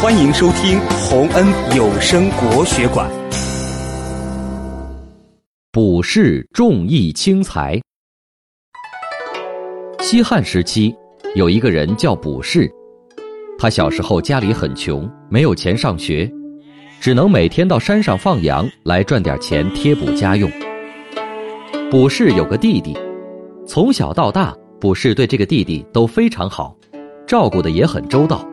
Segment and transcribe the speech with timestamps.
[0.00, 1.44] 欢迎收听洪恩
[1.76, 3.10] 有声国学馆。
[5.72, 7.80] 卜筮重义轻财。
[9.98, 10.94] 西汉时期，
[11.34, 12.70] 有一个人叫卜筮，
[13.58, 16.30] 他小时候家里很穷，没有钱上学，
[17.00, 20.48] 只能每天到山上放羊来赚点钱贴补家用。
[21.90, 22.96] 卜筮有个弟弟，
[23.66, 26.76] 从小到大，卜筮对这个弟弟都非常好，
[27.26, 28.48] 照顾的也很周到。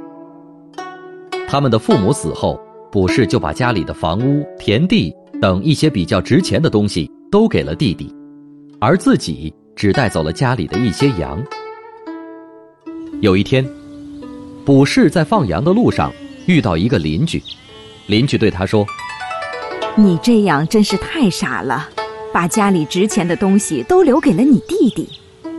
[1.47, 2.59] 他们的父母死后，
[2.91, 8.13] 卜氏就把家里的房屋、田地等一些比较值钱的东西都给了弟弟，
[8.79, 11.41] 而自己只带走了家里的一些羊。
[13.21, 13.65] 有一天，
[14.65, 16.11] 卜氏在放羊的路上
[16.47, 17.41] 遇到一个邻居，
[18.07, 18.85] 邻居对他说
[19.95, 21.87] ：“你这样真是太傻了，
[22.33, 25.07] 把家里值钱的东西都留给了你弟弟，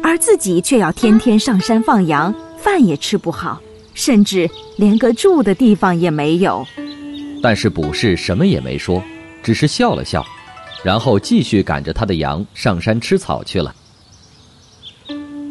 [0.03, 3.61] 而自己却要天天上山放羊，饭也吃不好。”
[3.97, 6.65] 甚至连个住的地方也没有，
[7.43, 9.03] 但是卜氏什么也没说，
[9.43, 10.25] 只是笑了笑，
[10.85, 13.75] 然后继续赶着他的羊上山吃草去了。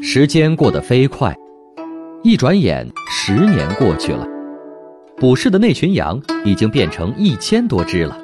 [0.01, 1.35] 时间过得飞快，
[2.23, 4.25] 一转眼十年过去了，
[5.17, 8.15] 卜氏的那群羊已经变成一千多只了。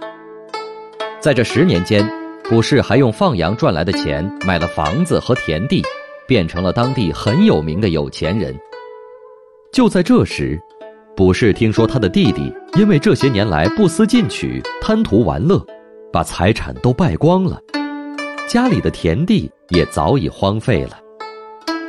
[1.19, 2.07] 在这十年间，
[2.43, 5.83] 卜氏还用放羊赚来的钱买了房子和田地，
[6.27, 8.55] 变成了当地很有名的有钱人。
[9.71, 10.59] 就在这时，
[11.15, 15.65] 卜氏听说他的弟弟因为这些年来不思进取、贪图玩乐，
[16.11, 17.57] 把财产都败光了，
[18.49, 20.99] 家里的田地也早已荒废了。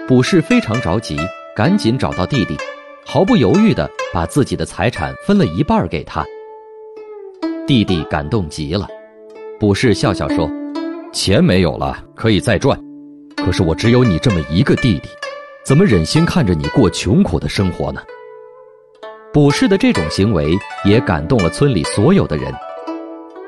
[0.07, 1.17] 卜氏非常着急，
[1.57, 2.57] 赶紧找到弟弟，
[3.05, 6.25] 毫不犹豫地把自己的财产分了一半给他。
[7.67, 8.87] 弟弟感动极了，
[9.59, 10.49] 卜氏笑笑说
[11.13, 12.79] ：“钱没有了，可以再赚，
[13.45, 15.09] 可是我只有你这么一个弟弟。”
[15.65, 18.03] 怎么忍心看着你过穷苦的生活呢？
[19.33, 22.53] 卜氏的这种行为也感动了村里所有的人，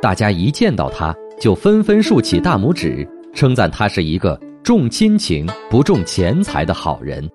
[0.01, 7.29] 大家一见到他就纷纷竖起大拇指，称赞他是一个重亲情不重钱财的好人。